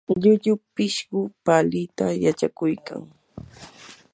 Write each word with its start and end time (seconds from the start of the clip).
llullu 0.21 0.53
pishqu 0.75 1.17
palita 1.45 2.05
yachakuykan. 2.25 3.01